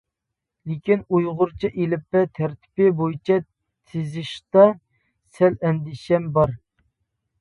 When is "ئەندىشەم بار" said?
5.69-6.57